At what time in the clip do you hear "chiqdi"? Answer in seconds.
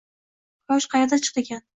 1.27-1.43